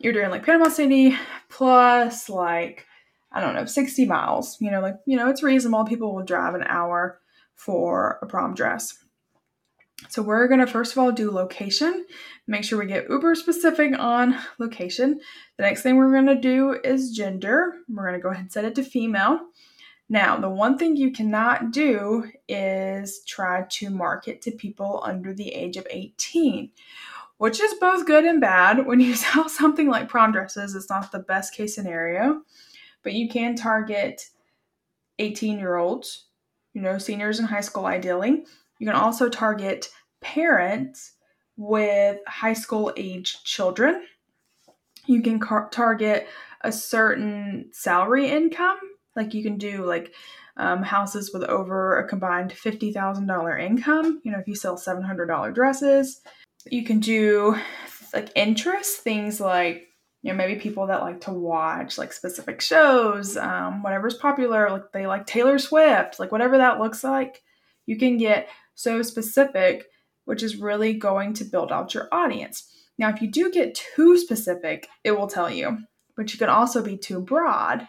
you're 0.00 0.12
doing 0.12 0.30
like 0.30 0.44
Panama 0.44 0.70
City 0.70 1.16
plus 1.48 2.28
like 2.28 2.87
I 3.32 3.40
don't 3.40 3.54
know, 3.54 3.64
60 3.64 4.06
miles. 4.06 4.56
You 4.60 4.70
know, 4.70 4.80
like, 4.80 4.96
you 5.06 5.16
know, 5.16 5.28
it's 5.28 5.42
reasonable. 5.42 5.84
People 5.84 6.14
will 6.14 6.24
drive 6.24 6.54
an 6.54 6.64
hour 6.64 7.20
for 7.54 8.18
a 8.22 8.26
prom 8.26 8.54
dress. 8.54 8.98
So 10.08 10.22
we're 10.22 10.46
going 10.46 10.60
to 10.60 10.66
first 10.66 10.92
of 10.92 10.98
all 10.98 11.10
do 11.10 11.30
location, 11.30 12.06
make 12.46 12.62
sure 12.62 12.78
we 12.78 12.86
get 12.86 13.10
uber 13.10 13.34
specific 13.34 13.98
on 13.98 14.38
location. 14.58 15.20
The 15.56 15.64
next 15.64 15.82
thing 15.82 15.96
we're 15.96 16.12
going 16.12 16.26
to 16.26 16.40
do 16.40 16.78
is 16.84 17.10
gender. 17.10 17.74
We're 17.88 18.04
going 18.04 18.14
to 18.14 18.22
go 18.22 18.28
ahead 18.28 18.42
and 18.42 18.52
set 18.52 18.64
it 18.64 18.76
to 18.76 18.84
female. 18.84 19.40
Now, 20.08 20.38
the 20.38 20.48
one 20.48 20.78
thing 20.78 20.96
you 20.96 21.10
cannot 21.10 21.72
do 21.72 22.24
is 22.48 23.22
try 23.26 23.66
to 23.68 23.90
market 23.90 24.40
to 24.42 24.52
people 24.52 25.02
under 25.04 25.34
the 25.34 25.50
age 25.50 25.76
of 25.76 25.86
18, 25.90 26.70
which 27.36 27.60
is 27.60 27.74
both 27.74 28.06
good 28.06 28.24
and 28.24 28.40
bad. 28.40 28.86
When 28.86 29.00
you 29.00 29.14
sell 29.16 29.48
something 29.48 29.88
like 29.88 30.08
prom 30.08 30.32
dresses, 30.32 30.74
it's 30.74 30.88
not 30.88 31.10
the 31.12 31.18
best 31.18 31.54
case 31.54 31.74
scenario 31.74 32.42
but 33.08 33.14
you 33.14 33.26
can 33.26 33.56
target 33.56 34.22
18 35.18 35.58
year 35.58 35.76
olds, 35.76 36.26
you 36.74 36.82
know, 36.82 36.98
seniors 36.98 37.40
in 37.40 37.46
high 37.46 37.62
school 37.62 37.86
ideally. 37.86 38.44
You 38.78 38.86
can 38.86 38.94
also 38.94 39.30
target 39.30 39.88
parents 40.20 41.14
with 41.56 42.18
high 42.26 42.52
school 42.52 42.92
age 42.98 43.42
children. 43.44 44.04
You 45.06 45.22
can 45.22 45.40
car- 45.40 45.70
target 45.70 46.28
a 46.60 46.70
certain 46.70 47.70
salary 47.72 48.28
income, 48.28 48.76
like 49.16 49.32
you 49.32 49.42
can 49.42 49.56
do 49.56 49.86
like 49.86 50.12
um, 50.58 50.82
houses 50.82 51.32
with 51.32 51.44
over 51.44 51.98
a 51.98 52.06
combined 52.06 52.52
$50,000 52.52 53.58
income. 53.58 54.20
You 54.22 54.32
know, 54.32 54.38
if 54.38 54.46
you 54.46 54.54
sell 54.54 54.76
$700 54.76 55.54
dresses, 55.54 56.20
you 56.66 56.84
can 56.84 57.00
do 57.00 57.56
like 58.12 58.30
interest, 58.34 58.98
things 58.98 59.40
like 59.40 59.87
you 60.28 60.34
know 60.34 60.36
maybe 60.36 60.60
people 60.60 60.86
that 60.86 61.00
like 61.00 61.22
to 61.22 61.32
watch 61.32 61.96
like 61.96 62.12
specific 62.12 62.60
shows 62.60 63.36
um, 63.38 63.82
whatever's 63.82 64.14
popular 64.14 64.70
like 64.70 64.92
they 64.92 65.06
like 65.06 65.26
taylor 65.26 65.58
swift 65.58 66.20
like 66.20 66.30
whatever 66.30 66.58
that 66.58 66.78
looks 66.78 67.02
like 67.02 67.42
you 67.86 67.96
can 67.96 68.18
get 68.18 68.46
so 68.74 69.00
specific 69.00 69.86
which 70.26 70.42
is 70.42 70.56
really 70.56 70.92
going 70.92 71.32
to 71.32 71.42
build 71.42 71.72
out 71.72 71.94
your 71.94 72.06
audience. 72.12 72.70
Now 72.98 73.08
if 73.08 73.22
you 73.22 73.30
do 73.30 73.50
get 73.50 73.74
too 73.96 74.18
specific 74.18 74.86
it 75.02 75.12
will 75.12 75.26
tell 75.26 75.50
you 75.50 75.78
but 76.16 76.30
you 76.32 76.38
can 76.38 76.50
also 76.50 76.82
be 76.82 76.98
too 76.98 77.20
broad 77.20 77.88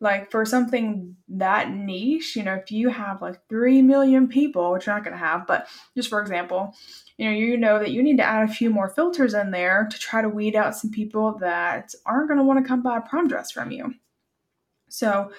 like 0.00 0.30
for 0.30 0.44
something 0.44 1.16
that 1.28 1.70
niche 1.70 2.36
you 2.36 2.42
know 2.42 2.54
if 2.54 2.70
you 2.70 2.88
have 2.88 3.22
like 3.22 3.40
3 3.48 3.82
million 3.82 4.28
people 4.28 4.72
which 4.72 4.86
you're 4.86 4.94
not 4.94 5.04
going 5.04 5.16
to 5.16 5.18
have 5.18 5.46
but 5.46 5.66
just 5.96 6.08
for 6.08 6.20
example 6.20 6.74
you 7.18 7.26
know 7.26 7.36
you 7.36 7.56
know 7.56 7.78
that 7.78 7.90
you 7.90 8.02
need 8.02 8.18
to 8.18 8.22
add 8.22 8.48
a 8.48 8.52
few 8.52 8.70
more 8.70 8.90
filters 8.90 9.34
in 9.34 9.50
there 9.50 9.88
to 9.90 9.98
try 9.98 10.20
to 10.20 10.28
weed 10.28 10.54
out 10.54 10.76
some 10.76 10.90
people 10.90 11.38
that 11.40 11.92
aren't 12.04 12.28
going 12.28 12.38
to 12.38 12.44
want 12.44 12.62
to 12.62 12.68
come 12.68 12.82
buy 12.82 12.98
a 12.98 13.00
prom 13.00 13.28
dress 13.28 13.50
from 13.50 13.70
you. 13.70 13.94
So 14.88 15.30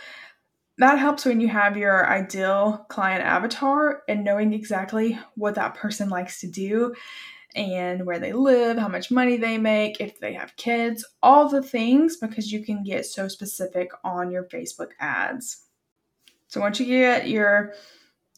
that 0.80 1.00
helps 1.00 1.26
when 1.26 1.40
you 1.40 1.48
have 1.48 1.78
your 1.78 2.08
ideal 2.08 2.86
client 2.90 3.24
avatar 3.24 4.04
and 4.08 4.24
knowing 4.24 4.54
exactly 4.54 5.18
what 5.36 5.56
that 5.56 5.76
person 5.76 6.10
likes 6.10 6.40
to 6.42 6.48
do 6.48 6.96
and 7.56 8.06
where 8.06 8.20
they 8.20 8.34
live, 8.34 8.78
how 8.78 8.88
much 8.88 9.10
money 9.10 9.38
they 9.38 9.58
make, 9.58 10.00
if 10.00 10.20
they 10.20 10.34
have 10.34 10.56
kids, 10.58 11.06
all 11.24 11.50
the 11.50 11.62
things 11.62 12.18
because 12.18 12.52
you 12.52 12.64
can 12.64 12.84
get 12.84 13.06
so 13.06 13.28
specific 13.28 13.90
on 14.04 14.32
your 14.32 14.44
Facebook 14.46 14.90
ads. 15.00 15.64
So 16.48 16.62
once 16.62 16.80
you 16.80 16.86
get 16.86 17.28
your 17.28 17.74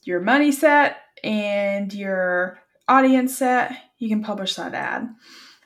your 0.03 0.21
money 0.21 0.51
set 0.51 0.97
and 1.23 1.93
your 1.93 2.59
audience 2.87 3.37
set, 3.37 3.75
you 3.97 4.09
can 4.09 4.23
publish 4.23 4.55
that 4.55 4.73
ad. 4.73 5.09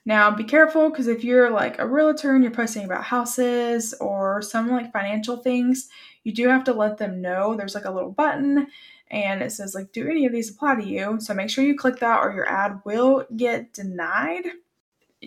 Now, 0.05 0.31
be 0.31 0.43
careful 0.43 0.89
because 0.89 1.07
if 1.07 1.23
you're 1.23 1.49
like 1.49 1.79
a 1.79 1.87
realtor 1.87 2.35
and 2.35 2.43
you're 2.43 2.51
posting 2.51 2.83
about 2.83 3.05
houses 3.05 3.93
or 4.01 4.41
some 4.41 4.69
like 4.69 4.91
financial 4.91 5.37
things, 5.37 5.87
you 6.23 6.33
do 6.33 6.49
have 6.49 6.65
to 6.65 6.73
let 6.73 6.97
them 6.97 7.21
know. 7.21 7.55
There's 7.55 7.75
like 7.75 7.85
a 7.85 7.91
little 7.91 8.11
button 8.11 8.67
and 9.11 9.41
it 9.41 9.51
says 9.51 9.75
like, 9.75 9.91
do 9.91 10.09
any 10.09 10.25
of 10.25 10.31
these 10.31 10.49
apply 10.49 10.75
to 10.75 10.85
you? 10.85 11.19
So 11.19 11.33
make 11.33 11.49
sure 11.49 11.63
you 11.63 11.77
click 11.77 11.99
that 11.99 12.19
or 12.19 12.33
your 12.33 12.49
ad 12.49 12.81
will 12.85 13.25
get 13.35 13.73
denied. 13.73 14.45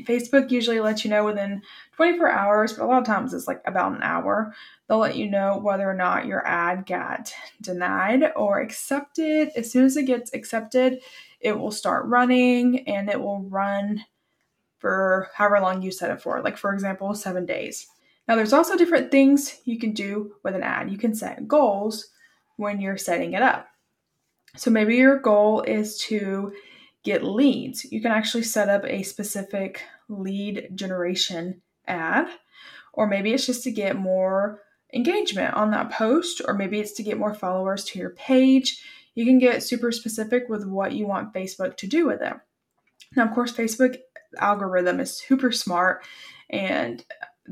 Facebook 0.00 0.50
usually 0.50 0.80
lets 0.80 1.04
you 1.04 1.10
know 1.10 1.24
within 1.24 1.62
24 1.96 2.30
hours, 2.30 2.72
but 2.72 2.84
a 2.84 2.86
lot 2.86 2.98
of 2.98 3.06
times 3.06 3.32
it's 3.32 3.46
like 3.46 3.62
about 3.66 3.92
an 3.92 4.02
hour. 4.02 4.54
They'll 4.88 4.98
let 4.98 5.16
you 5.16 5.30
know 5.30 5.58
whether 5.58 5.88
or 5.88 5.94
not 5.94 6.26
your 6.26 6.46
ad 6.46 6.84
got 6.86 7.32
denied 7.62 8.32
or 8.36 8.60
accepted. 8.60 9.50
As 9.56 9.70
soon 9.70 9.84
as 9.84 9.96
it 9.96 10.04
gets 10.04 10.34
accepted, 10.34 11.00
it 11.40 11.58
will 11.58 11.70
start 11.70 12.06
running 12.06 12.86
and 12.88 13.08
it 13.08 13.20
will 13.20 13.42
run 13.42 14.04
for 14.78 15.28
however 15.34 15.60
long 15.60 15.80
you 15.80 15.90
set 15.90 16.10
it 16.10 16.20
for, 16.20 16.42
like 16.42 16.58
for 16.58 16.74
example, 16.74 17.14
seven 17.14 17.46
days. 17.46 17.86
Now, 18.28 18.34
there's 18.34 18.52
also 18.52 18.76
different 18.76 19.10
things 19.10 19.60
you 19.64 19.78
can 19.78 19.92
do 19.92 20.34
with 20.42 20.54
an 20.54 20.62
ad. 20.62 20.90
You 20.90 20.98
can 20.98 21.14
set 21.14 21.46
goals 21.46 22.08
when 22.56 22.80
you're 22.80 22.96
setting 22.96 23.34
it 23.34 23.42
up. 23.42 23.68
So 24.56 24.70
maybe 24.70 24.96
your 24.96 25.18
goal 25.18 25.62
is 25.62 25.98
to 25.98 26.52
get 27.04 27.22
leads. 27.22 27.84
You 27.84 28.00
can 28.00 28.10
actually 28.10 28.42
set 28.42 28.68
up 28.68 28.84
a 28.84 29.02
specific 29.02 29.82
lead 30.08 30.70
generation 30.74 31.62
ad, 31.86 32.28
or 32.92 33.06
maybe 33.06 33.32
it's 33.32 33.46
just 33.46 33.62
to 33.64 33.70
get 33.70 33.96
more 33.96 34.62
engagement 34.94 35.54
on 35.54 35.70
that 35.70 35.90
post, 35.90 36.40
or 36.46 36.54
maybe 36.54 36.80
it's 36.80 36.92
to 36.92 37.02
get 37.02 37.18
more 37.18 37.34
followers 37.34 37.84
to 37.84 37.98
your 37.98 38.10
page. 38.10 38.82
You 39.14 39.24
can 39.24 39.38
get 39.38 39.62
super 39.62 39.92
specific 39.92 40.48
with 40.48 40.66
what 40.66 40.92
you 40.92 41.06
want 41.06 41.32
Facebook 41.34 41.76
to 41.78 41.86
do 41.86 42.06
with 42.06 42.22
it. 42.22 42.34
Now, 43.14 43.24
of 43.24 43.34
course, 43.34 43.52
Facebook 43.52 43.98
algorithm 44.38 45.00
is 45.00 45.16
super 45.16 45.52
smart 45.52 46.04
and 46.50 47.04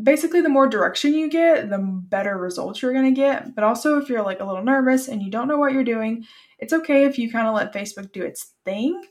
basically 0.03 0.41
the 0.41 0.49
more 0.49 0.67
direction 0.67 1.15
you 1.15 1.31
get 1.31 1.71
the 1.71 1.79
better 1.79 2.37
results 2.37 2.83
you're 2.83 2.93
going 2.93 3.15
to 3.15 3.21
get. 3.21 3.55
But 3.55 3.65
also 3.65 3.99
if 3.99 4.09
you're 4.09 4.23
like 4.23 4.41
a 4.41 4.45
little 4.45 4.65
nervous 4.65 5.09
and 5.09 5.23
you 5.23 5.31
don't 5.31 5.49
know 5.49 5.59
what 5.59 5.73
you're 5.73 5.85
doing 5.85 6.25
it's 6.59 6.73
okay 6.73 7.05
if 7.05 7.19
you 7.19 7.31
kind 7.31 7.47
of 7.47 7.55
let 7.55 7.73
facebook 7.73 8.13
do 8.13 8.23
its 8.23 8.53
thing. 8.65 9.03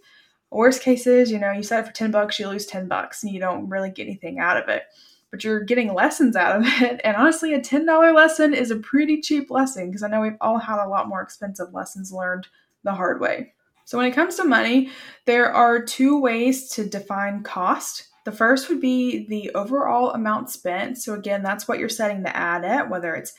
Worst 0.50 0.82
case 0.82 1.08
is 1.08 1.32
you 1.32 1.40
know 1.40 1.52
you 1.52 1.64
set 1.64 1.84
it 1.84 1.88
for 1.88 1.94
10 1.94 2.12
bucks 2.12 2.40
you 2.40 2.48
lose 2.48 2.66
10 2.66 2.88
bucks 2.88 3.24
and 3.24 3.32
you 3.32 3.40
don't 3.40 3.70
really 3.70 3.90
get 3.90 4.08
anything 4.08 4.40
out 4.40 4.58
of 4.58 4.70
it. 4.70 4.84
But 5.32 5.44
you're 5.44 5.62
getting 5.64 5.94
lessons 5.94 6.36
out 6.36 6.58
of 6.58 6.64
it. 6.82 7.02
And 7.04 7.16
honestly 7.16 7.54
a 7.54 7.60
$10 7.60 8.16
lesson 8.16 8.54
is 8.54 8.72
a 8.72 8.78
pretty 8.78 9.22
cheap 9.22 9.52
lesson 9.52 9.88
because 9.88 10.04
i 10.04 10.08
know 10.08 10.22
we've 10.22 10.38
all 10.42 10.58
had 10.58 10.84
a 10.84 10.90
lot 10.90 11.10
more 11.10 11.22
expensive 11.22 11.74
lessons 11.74 12.12
learned 12.12 12.48
the 12.84 12.94
hard 12.94 13.22
way. 13.22 13.54
So 13.86 13.98
when 13.98 14.08
it 14.08 14.16
comes 14.16 14.36
to 14.36 14.44
money 14.44 14.90
there 15.26 15.52
are 15.52 15.84
two 15.84 16.20
ways 16.20 16.70
to 16.72 16.88
define 16.88 17.44
cost 17.44 18.08
the 18.26 18.32
first 18.32 18.70
would 18.70 18.80
be 18.80 19.26
the 19.28 19.52
overall 19.52 20.12
amount 20.12 20.50
spent. 20.50 20.98
So, 20.98 21.14
again, 21.14 21.44
that's 21.44 21.68
what 21.68 21.80
you're 21.80 21.90
setting 21.90 22.24
the 22.24 22.36
ad 22.36 22.64
at, 22.64 22.90
whether 22.90 23.16
it's 23.16 23.34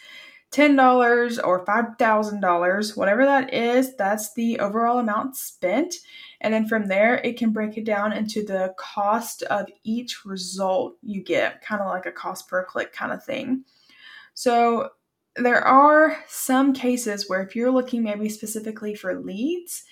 $10 0.53 1.45
or 1.45 1.65
$5,000, 1.65 2.97
whatever 2.97 3.25
that 3.25 3.53
is, 3.53 3.97
that's 3.97 4.35
the 4.35 4.59
overall 4.61 4.99
amount 4.99 5.37
spent. 5.37 5.97
And 6.41 6.55
then 6.55 6.69
from 6.69 6.87
there, 6.87 7.17
it 7.17 7.37
can 7.37 7.51
break 7.51 7.77
it 7.77 7.85
down 7.85 8.13
into 8.13 8.45
the 8.45 8.75
cost 8.79 9.43
of 9.45 9.67
each 9.83 10.25
result 10.25 10.97
you 11.03 11.23
get, 11.23 11.63
kind 11.63 11.81
of 11.81 11.89
like 11.89 12.07
a 12.07 12.13
cost 12.13 12.49
per 12.49 12.65
click 12.65 12.93
kind 12.93 13.13
of 13.13 13.25
thing. 13.25 13.65
So, 14.35 14.91
there 15.37 15.67
are 15.67 16.17
some 16.29 16.73
cases 16.73 17.29
where 17.29 17.43
if 17.43 17.57
you're 17.57 17.73
looking 17.73 18.05
maybe 18.05 18.29
specifically 18.29 18.95
for 18.95 19.21
leads, 19.21 19.83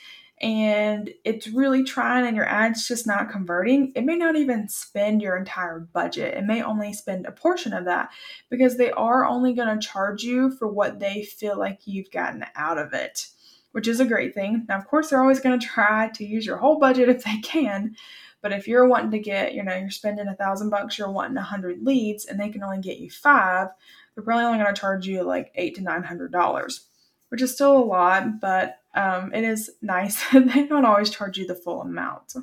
and 0.43 1.09
it's 1.25 1.47
really 1.47 1.85
trying 1.85 2.27
and 2.27 2.37
your 2.37 2.49
ad's 2.49 2.89
just 2.89 3.07
not 3.07 3.31
converting, 3.31 3.93
it 3.95 4.05
may 4.05 4.17
not 4.17 4.35
even 4.35 4.69
spend 4.69 5.23
your 5.23 5.37
entire 5.37 5.79
budget. 5.79 6.35
It 6.35 6.45
may 6.45 6.63
only 6.63 6.93
spend 6.93 7.27
a 7.27 7.33
portion 7.33 7.73
of 7.73 7.85
that 7.85 8.11
because 8.51 8.77
they 8.77 8.91
are 8.91 9.25
only 9.25 9.55
going 9.55 9.79
to 9.79 9.87
charge 9.87 10.25
you 10.25 10.51
for 10.51 10.67
what 10.67 10.99
they 10.99 11.23
feel 11.23 11.57
like 11.57 11.87
you've 11.87 12.11
gotten 12.11 12.45
out 12.57 12.77
of 12.77 12.93
it, 12.93 13.29
which 13.71 13.87
is 13.87 14.01
a 14.01 14.05
great 14.05 14.35
thing. 14.35 14.67
Now, 14.69 14.79
of 14.79 14.89
course, 14.89 15.11
they're 15.11 15.23
always 15.23 15.39
going 15.39 15.61
to 15.61 15.67
try 15.67 16.09
to 16.09 16.25
use 16.25 16.45
your 16.45 16.57
whole 16.57 16.81
budget 16.81 17.09
if 17.09 17.23
they 17.23 17.39
can. 17.39 17.95
But 18.41 18.53
if 18.53 18.67
you're 18.67 18.89
wanting 18.89 19.13
to 19.13 19.21
get, 19.21 19.55
you 19.55 19.63
know, 19.63 19.77
you're 19.77 19.91
spending 19.91 20.27
a 20.27 20.35
thousand 20.35 20.71
bucks, 20.71 20.99
you're 20.99 21.09
wanting 21.09 21.37
a 21.37 21.43
hundred 21.43 21.85
leads, 21.85 22.25
and 22.25 22.41
they 22.41 22.49
can 22.49 22.65
only 22.65 22.81
get 22.81 22.99
you 22.99 23.09
five, 23.09 23.69
they're 24.17 24.25
probably 24.25 24.45
only 24.45 24.59
going 24.59 24.75
to 24.75 24.81
charge 24.81 25.07
you 25.07 25.23
like 25.23 25.53
eight 25.55 25.77
to 25.77 25.83
nine 25.83 26.03
hundred 26.03 26.33
dollars, 26.33 26.89
which 27.29 27.41
is 27.41 27.55
still 27.55 27.79
a 27.79 27.79
lot, 27.79 28.41
but 28.41 28.82
um, 28.95 29.33
it 29.33 29.45
is 29.45 29.71
nice 29.81 30.23
that 30.31 30.49
they 30.55 30.67
don't 30.67 30.85
always 30.85 31.11
charge 31.11 31.39
you 31.39 31.47
the 31.47 31.55
full 31.55 31.83
amount. 31.83 32.35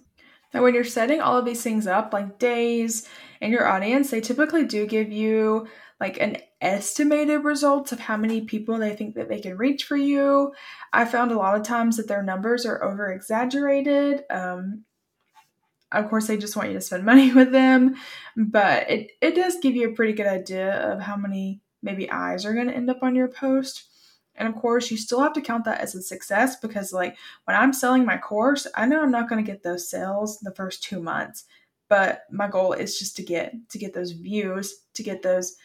Now, 0.54 0.64
when 0.64 0.74
you're 0.74 0.84
setting 0.84 1.22
all 1.22 1.38
of 1.38 1.46
these 1.46 1.62
things 1.62 1.86
up, 1.86 2.12
like 2.12 2.40
days 2.40 3.08
and 3.40 3.52
your 3.52 3.68
audience, 3.68 4.10
they 4.10 4.22
typically 4.22 4.66
do 4.66 4.88
give 4.88 5.12
you 5.12 5.68
like 6.00 6.20
an 6.20 6.38
estimated 6.62 7.44
results 7.44 7.92
of 7.92 8.00
how 8.00 8.18
many 8.18 8.42
people 8.42 8.78
they 8.78 8.96
think 8.96 9.16
that 9.16 9.30
they 9.30 9.40
can 9.40 9.58
reach 9.58 9.84
for 9.84 9.98
you. 9.98 10.54
I 10.92 11.06
found 11.06 11.32
a 11.32 11.38
lot 11.38 11.56
of 11.56 11.64
times 11.64 11.98
that 11.98 12.08
their 12.08 12.24
numbers 12.24 12.66
are 12.66 12.84
over 12.84 13.12
exaggerated. 13.12 14.24
Um, 14.30 14.86
of 15.92 16.10
course, 16.10 16.28
they 16.28 16.38
just 16.38 16.56
want 16.56 16.70
you 16.70 16.76
to 16.76 16.82
spend 16.82 17.04
money 17.06 17.34
with 17.34 17.52
them, 17.52 17.96
but 18.36 18.90
it, 18.90 19.12
it 19.22 19.36
does 19.36 19.58
give 19.62 19.76
you 19.76 19.90
a 19.90 19.96
pretty 19.96 20.14
good 20.14 20.28
idea 20.28 20.92
of 20.92 21.02
how 21.02 21.16
many 21.16 21.62
maybe 21.82 22.10
eyes 22.10 22.46
are 22.46 22.54
going 22.54 22.68
to 22.68 22.76
end 22.76 22.90
up 22.90 23.04
on 23.04 23.16
your 23.16 23.28
post. 23.28 23.89
And 24.40 24.48
of 24.48 24.56
course, 24.56 24.90
you 24.90 24.98
still 24.98 25.22
have 25.22 25.34
to 25.34 25.42
count 25.42 25.66
that 25.66 25.82
as 25.82 25.94
a 25.94 26.02
success 26.02 26.56
because, 26.56 26.92
like, 26.92 27.18
when 27.44 27.56
I'm 27.56 27.74
selling 27.74 28.06
my 28.06 28.18
course, 28.18 28.66
I 28.76 28.88
know 28.88 29.02
I'm 29.02 29.12
not 29.12 29.30
going 29.30 29.44
to 29.44 29.52
get 29.52 29.62
those 29.62 29.90
sales 29.90 30.40
the 30.40 30.56
first 30.56 30.82
two 30.82 31.02
months, 31.02 31.46
but 31.90 32.22
my 32.32 32.48
goal 32.48 32.74
is 32.74 32.98
just 32.98 33.16
to 33.18 33.24
get 33.24 33.54
to 33.70 33.78
get 33.78 33.94
those 33.94 34.14
views, 34.14 34.74
to 34.96 35.04
get 35.04 35.22
those 35.22 35.56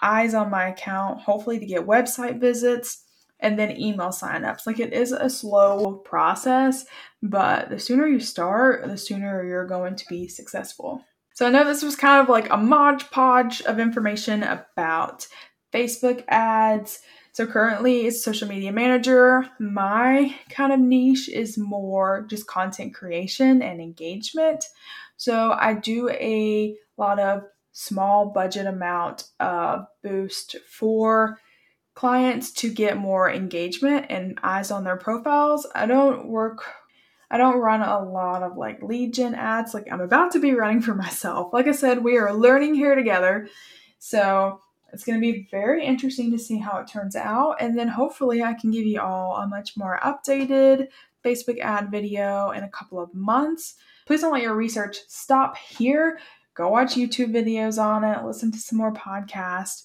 eyes 0.00 0.34
on 0.34 0.50
my 0.50 0.68
account, 0.68 1.20
hopefully 1.20 1.58
to 1.58 1.66
get 1.66 1.86
website 1.86 2.40
visits 2.40 3.04
and 3.40 3.58
then 3.58 3.78
email 3.78 4.08
signups. 4.08 4.66
Like 4.66 4.80
it 4.80 4.92
is 4.92 5.12
a 5.12 5.28
slow 5.28 5.96
process, 5.96 6.84
but 7.22 7.68
the 7.68 7.78
sooner 7.78 8.06
you 8.06 8.20
start, 8.20 8.86
the 8.86 8.96
sooner 8.96 9.44
you're 9.44 9.66
going 9.66 9.96
to 9.96 10.06
be 10.08 10.28
successful. 10.28 11.04
So 11.34 11.46
I 11.46 11.50
know 11.50 11.64
this 11.64 11.82
was 11.82 11.96
kind 11.96 12.22
of 12.22 12.28
like 12.28 12.50
a 12.50 12.56
mod 12.56 13.10
podge 13.10 13.62
of 13.62 13.78
information 13.78 14.42
about 14.42 15.26
Facebook 15.72 16.24
ads. 16.28 17.00
So 17.32 17.46
currently 17.46 18.06
it's 18.06 18.22
social 18.22 18.46
media 18.46 18.72
manager. 18.72 19.46
My 19.58 20.34
kind 20.50 20.72
of 20.72 20.80
niche 20.80 21.30
is 21.30 21.56
more 21.56 22.26
just 22.28 22.46
content 22.46 22.94
creation 22.94 23.62
and 23.62 23.80
engagement. 23.80 24.64
So 25.16 25.52
I 25.52 25.74
do 25.74 26.10
a 26.10 26.76
lot 26.98 27.18
of 27.18 27.44
small 27.72 28.26
budget 28.26 28.66
amount 28.66 29.24
of 29.40 29.86
boost 30.02 30.56
for 30.68 31.38
clients 31.94 32.52
to 32.52 32.72
get 32.72 32.98
more 32.98 33.30
engagement 33.30 34.06
and 34.10 34.38
eyes 34.42 34.70
on 34.70 34.84
their 34.84 34.96
profiles. 34.96 35.66
I 35.74 35.86
don't 35.86 36.28
work 36.28 36.64
I 37.30 37.38
don't 37.38 37.60
run 37.60 37.80
a 37.80 38.04
lot 38.04 38.42
of 38.42 38.58
like 38.58 38.82
lead 38.82 39.14
gen 39.14 39.34
ads 39.34 39.72
like 39.72 39.90
I'm 39.90 40.02
about 40.02 40.32
to 40.32 40.38
be 40.38 40.52
running 40.52 40.82
for 40.82 40.94
myself. 40.96 41.50
Like 41.54 41.66
I 41.66 41.72
said, 41.72 42.04
we 42.04 42.18
are 42.18 42.34
learning 42.34 42.74
here 42.74 42.94
together. 42.94 43.48
So 43.98 44.60
it's 44.92 45.04
going 45.04 45.20
to 45.20 45.32
be 45.32 45.48
very 45.50 45.84
interesting 45.84 46.30
to 46.32 46.38
see 46.38 46.58
how 46.58 46.78
it 46.78 46.86
turns 46.86 47.16
out. 47.16 47.56
And 47.60 47.78
then 47.78 47.88
hopefully, 47.88 48.42
I 48.42 48.54
can 48.54 48.70
give 48.70 48.86
you 48.86 49.00
all 49.00 49.36
a 49.36 49.46
much 49.46 49.76
more 49.76 49.98
updated 50.02 50.88
Facebook 51.24 51.58
ad 51.60 51.90
video 51.90 52.50
in 52.50 52.64
a 52.64 52.68
couple 52.68 53.00
of 53.00 53.14
months. 53.14 53.74
Please 54.06 54.20
don't 54.20 54.32
let 54.32 54.42
your 54.42 54.54
research 54.54 54.98
stop 55.08 55.56
here. 55.56 56.18
Go 56.54 56.68
watch 56.68 56.94
YouTube 56.94 57.32
videos 57.32 57.82
on 57.82 58.04
it, 58.04 58.24
listen 58.24 58.52
to 58.52 58.58
some 58.58 58.78
more 58.78 58.92
podcasts. 58.92 59.84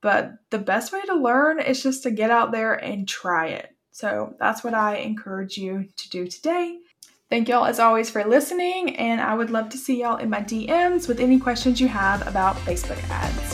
But 0.00 0.34
the 0.50 0.58
best 0.58 0.92
way 0.92 1.00
to 1.02 1.14
learn 1.14 1.60
is 1.60 1.82
just 1.82 2.02
to 2.04 2.10
get 2.10 2.30
out 2.30 2.52
there 2.52 2.74
and 2.74 3.08
try 3.08 3.48
it. 3.48 3.70
So 3.90 4.34
that's 4.38 4.62
what 4.62 4.74
I 4.74 4.96
encourage 4.96 5.56
you 5.56 5.88
to 5.96 6.10
do 6.10 6.26
today. 6.26 6.78
Thank 7.30 7.48
y'all 7.48 7.64
as 7.64 7.80
always 7.80 8.10
for 8.10 8.22
listening, 8.24 8.96
and 8.96 9.20
I 9.20 9.34
would 9.34 9.50
love 9.50 9.70
to 9.70 9.78
see 9.78 10.02
y'all 10.02 10.18
in 10.18 10.30
my 10.30 10.40
DMs 10.40 11.08
with 11.08 11.20
any 11.20 11.40
questions 11.40 11.80
you 11.80 11.88
have 11.88 12.26
about 12.28 12.56
Facebook 12.58 13.02
ads. 13.10 13.53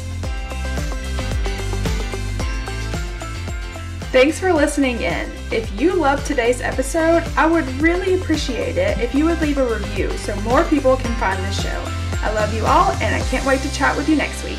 Thanks 4.11 4.40
for 4.40 4.52
listening 4.52 5.02
in. 5.02 5.31
If 5.52 5.81
you 5.81 5.95
loved 5.95 6.26
today's 6.26 6.61
episode, 6.61 7.23
I 7.37 7.47
would 7.47 7.64
really 7.81 8.14
appreciate 8.14 8.76
it 8.76 8.99
if 8.99 9.14
you 9.14 9.25
would 9.26 9.40
leave 9.40 9.59
a 9.59 9.64
review 9.64 10.11
so 10.19 10.35
more 10.40 10.64
people 10.64 10.97
can 10.97 11.14
find 11.21 11.38
the 11.45 11.52
show. 11.52 11.85
I 12.21 12.33
love 12.33 12.52
you 12.52 12.67
all, 12.67 12.90
and 12.95 13.14
I 13.14 13.25
can't 13.29 13.47
wait 13.47 13.61
to 13.61 13.73
chat 13.73 13.97
with 13.97 14.09
you 14.09 14.17
next 14.17 14.43
week. 14.43 14.59